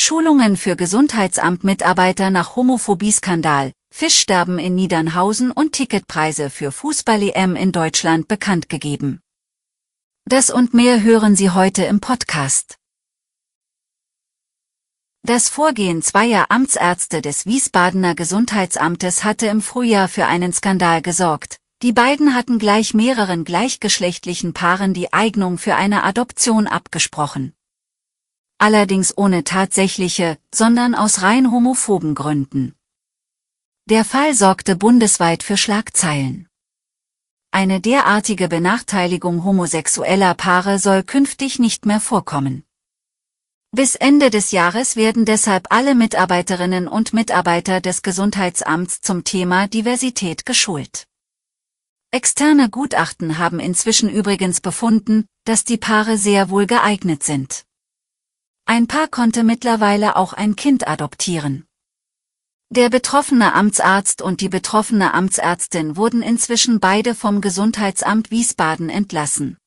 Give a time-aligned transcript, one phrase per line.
[0.00, 8.68] Schulungen für Gesundheitsamtmitarbeiter nach Homophobie-Skandal, Fischsterben in Niedernhausen und Ticketpreise für Fußball-EM in Deutschland bekannt
[8.70, 9.20] gegeben.
[10.24, 12.78] Das und mehr hören Sie heute im Podcast.
[15.22, 21.58] Das Vorgehen zweier Amtsärzte des Wiesbadener Gesundheitsamtes hatte im Frühjahr für einen Skandal gesorgt.
[21.82, 27.52] Die beiden hatten gleich mehreren gleichgeschlechtlichen Paaren die Eignung für eine Adoption abgesprochen
[28.60, 32.74] allerdings ohne tatsächliche, sondern aus rein homophoben Gründen.
[33.88, 36.46] Der Fall sorgte bundesweit für Schlagzeilen.
[37.50, 42.64] Eine derartige Benachteiligung homosexueller Paare soll künftig nicht mehr vorkommen.
[43.72, 50.44] Bis Ende des Jahres werden deshalb alle Mitarbeiterinnen und Mitarbeiter des Gesundheitsamts zum Thema Diversität
[50.44, 51.06] geschult.
[52.12, 57.64] Externe Gutachten haben inzwischen übrigens befunden, dass die Paare sehr wohl geeignet sind.
[58.72, 61.66] Ein Paar konnte mittlerweile auch ein Kind adoptieren.
[62.68, 69.58] Der betroffene Amtsarzt und die betroffene Amtsärztin wurden inzwischen beide vom Gesundheitsamt Wiesbaden entlassen.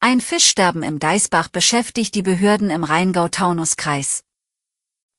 [0.00, 4.22] Ein Fischsterben im Deisbach beschäftigt die Behörden im Rheingau-Taunus-Kreis.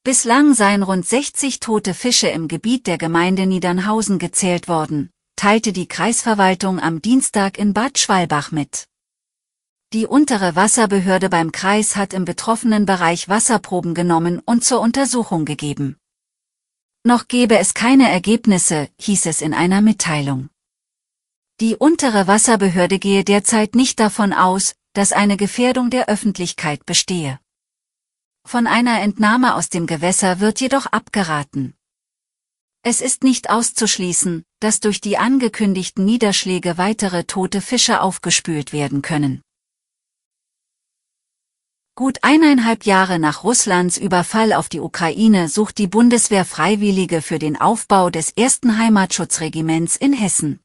[0.03, 5.88] Bislang seien rund 60 tote Fische im Gebiet der Gemeinde Niedernhausen gezählt worden, teilte die
[5.88, 8.91] Kreisverwaltung am Dienstag in Bad Schwalbach mit.
[9.94, 15.97] Die untere Wasserbehörde beim Kreis hat im betroffenen Bereich Wasserproben genommen und zur Untersuchung gegeben.
[17.03, 20.50] Noch gebe es keine Ergebnisse, hieß es in einer Mitteilung.
[21.59, 27.41] Die untere Wasserbehörde gehe derzeit nicht davon aus, dass eine Gefährdung der Öffentlichkeit bestehe.
[28.47, 31.75] Von einer Entnahme aus dem Gewässer wird jedoch abgeraten.
[32.81, 39.41] Es ist nicht auszuschließen, dass durch die angekündigten Niederschläge weitere tote Fische aufgespült werden können.
[42.01, 47.62] Gut eineinhalb Jahre nach Russlands Überfall auf die Ukraine sucht die Bundeswehr Freiwillige für den
[47.62, 50.61] Aufbau des ersten Heimatschutzregiments in Hessen.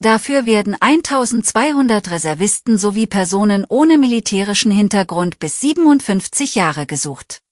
[0.00, 7.42] Dafür werden 1200 Reservisten sowie Personen ohne militärischen Hintergrund bis 57 Jahre gesucht.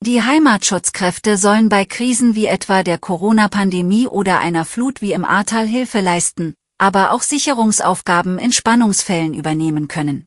[0.00, 5.66] Die Heimatschutzkräfte sollen bei Krisen wie etwa der Corona-Pandemie oder einer Flut wie im Ahrtal
[5.66, 10.24] Hilfe leisten, aber auch Sicherungsaufgaben in Spannungsfällen übernehmen können.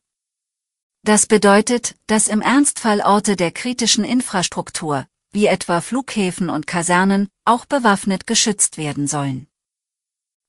[1.06, 7.64] Das bedeutet, dass im Ernstfall Orte der kritischen Infrastruktur, wie etwa Flughäfen und Kasernen, auch
[7.64, 9.46] bewaffnet geschützt werden sollen.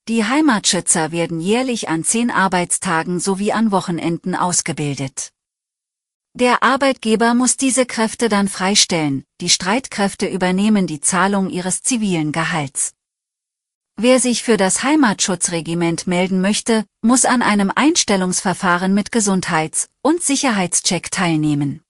[0.08, 5.32] Die Heimatschützer werden jährlich an zehn Arbeitstagen sowie an Wochenenden ausgebildet.
[6.34, 12.96] Der Arbeitgeber muss diese Kräfte dann freistellen, die Streitkräfte übernehmen die Zahlung ihres zivilen Gehalts.
[13.96, 21.12] Wer sich für das Heimatschutzregiment melden möchte, muss an einem Einstellungsverfahren mit Gesundheits- und Sicherheitscheck
[21.12, 21.82] teilnehmen.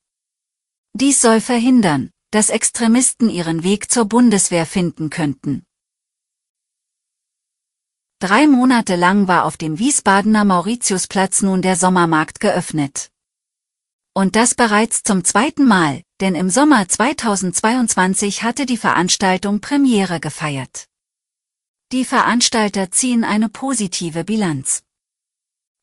[0.94, 5.68] Dies soll verhindern, dass Extremisten ihren Weg zur Bundeswehr finden könnten.
[8.18, 13.12] Drei Monate lang war auf dem Wiesbadener Mauritiusplatz nun der Sommermarkt geöffnet.
[14.16, 20.88] Und das bereits zum zweiten Mal, denn im Sommer 2022 hatte die Veranstaltung Premiere gefeiert.
[21.92, 24.87] Die Veranstalter ziehen eine positive Bilanz.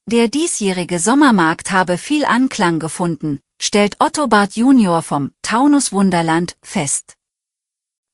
[0.07, 7.15] Der diesjährige Sommermarkt habe viel Anklang gefunden, stellt Otto Barth Junior vom Taunus Wunderland fest.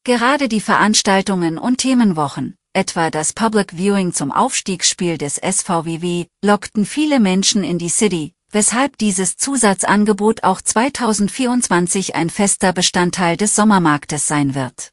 [0.05, 7.19] Gerade die Veranstaltungen und Themenwochen, etwa das Public Viewing zum Aufstiegsspiel des SVWW, lockten viele
[7.19, 14.55] Menschen in die City, weshalb dieses Zusatzangebot auch 2024 ein fester Bestandteil des Sommermarktes sein
[14.55, 14.93] wird.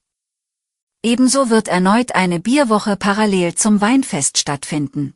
[1.04, 5.14] Ebenso wird erneut eine Bierwoche parallel zum Weinfest stattfinden.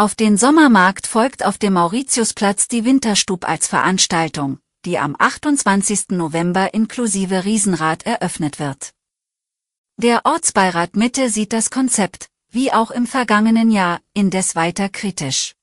[0.00, 6.12] Auf den Sommermarkt folgt auf dem Mauritiusplatz die Winterstub als Veranstaltung, die am 28.
[6.12, 8.94] November inklusive Riesenrad eröffnet wird.
[9.98, 15.54] Der Ortsbeirat Mitte sieht das Konzept, wie auch im vergangenen Jahr, indes weiter kritisch.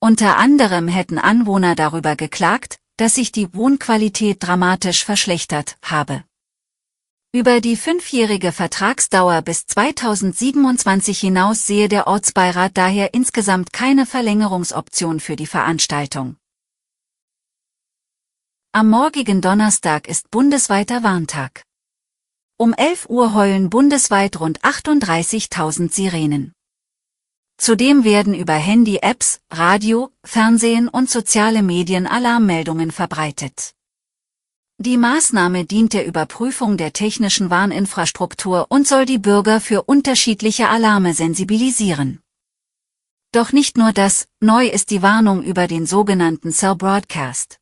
[0.00, 6.24] Unter anderem hätten Anwohner darüber geklagt, dass sich die Wohnqualität dramatisch verschlechtert habe.
[7.36, 15.36] Über die fünfjährige Vertragsdauer bis 2027 hinaus sehe der Ortsbeirat daher insgesamt keine Verlängerungsoption für
[15.36, 16.38] die Veranstaltung.
[18.72, 21.64] Am morgigen Donnerstag ist bundesweiter Warntag.
[22.56, 26.54] Um 11 Uhr heulen bundesweit rund 38.000 Sirenen.
[27.58, 33.74] Zudem werden über Handy-Apps, Radio, Fernsehen und soziale Medien Alarmmeldungen verbreitet.
[34.78, 41.14] Die Maßnahme dient der Überprüfung der technischen Warninfrastruktur und soll die Bürger für unterschiedliche Alarme
[41.14, 42.20] sensibilisieren.
[43.32, 47.58] Doch nicht nur das, neu ist die Warnung über den sogenannten Cell Broadcast.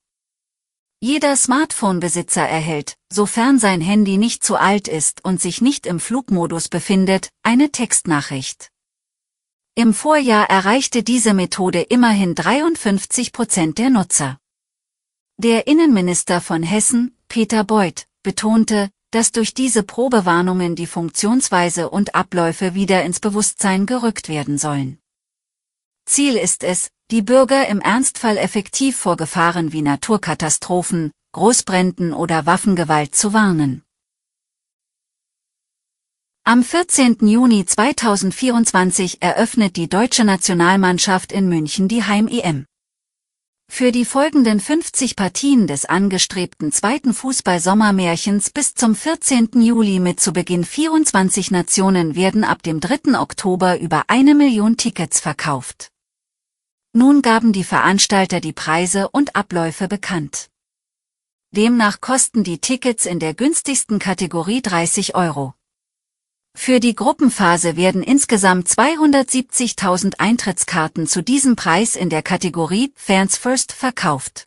[0.98, 6.68] Jeder Smartphone-Besitzer erhält, sofern sein Handy nicht zu alt ist und sich nicht im Flugmodus
[6.68, 8.70] befindet, eine Textnachricht.
[9.76, 14.38] Im Vorjahr erreichte diese Methode immerhin 53 Prozent der Nutzer.
[15.36, 22.74] Der Innenminister von Hessen, Peter Beuth, betonte, dass durch diese Probewarnungen die Funktionsweise und Abläufe
[22.74, 25.00] wieder ins Bewusstsein gerückt werden sollen.
[26.06, 33.16] Ziel ist es, die Bürger im Ernstfall effektiv vor Gefahren wie Naturkatastrophen, Großbränden oder Waffengewalt
[33.16, 33.82] zu warnen.
[36.44, 37.26] Am 14.
[37.26, 42.66] Juni 2024 eröffnet die deutsche Nationalmannschaft in München die Heim-EM.
[43.68, 49.50] Für die folgenden 50 Partien des angestrebten zweiten Fußball-Sommermärchens bis zum 14.
[49.60, 53.18] Juli mit zu Beginn 24 Nationen werden ab dem 3.
[53.18, 55.88] Oktober über eine Million Tickets verkauft.
[56.92, 60.50] Nun gaben die Veranstalter die Preise und Abläufe bekannt.
[61.50, 65.54] Demnach kosten die Tickets in der günstigsten Kategorie 30 Euro.
[66.56, 73.72] Für die Gruppenphase werden insgesamt 270.000 Eintrittskarten zu diesem Preis in der Kategorie Fans First
[73.72, 74.46] verkauft.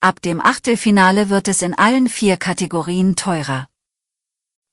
[0.00, 3.68] Ab dem Achtelfinale wird es in allen vier Kategorien teurer.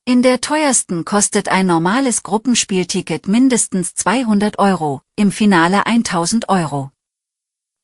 [0.04, 6.92] In der teuersten kostet ein normales Gruppenspielticket mindestens 200 Euro, im Finale 1000 Euro.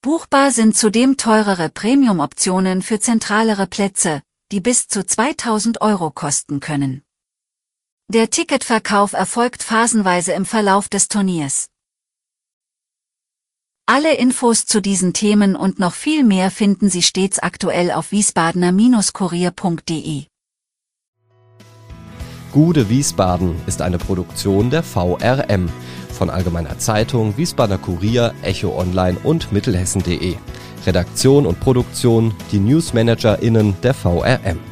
[0.03, 4.23] Buchbar sind zudem teurere Premium-Optionen für zentralere Plätze,
[4.53, 7.03] die bis zu 2000 Euro kosten können.
[8.09, 11.69] Der Ticketverkauf erfolgt phasenweise im Verlauf des Turniers.
[13.87, 20.25] Alle Infos zu diesen Themen und noch viel mehr finden Sie stets aktuell auf wiesbadener-kurier.de.
[22.53, 25.71] Gude Wiesbaden ist eine Produktion der VRM
[26.13, 30.37] von Allgemeiner Zeitung, Wiesbadener Kurier, Echo Online und Mittelhessen.de.
[30.87, 34.72] Redaktion und Produktion die NewsmanagerInnen der VRM.